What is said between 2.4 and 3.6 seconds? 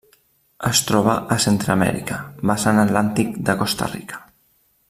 vessant atlàntic de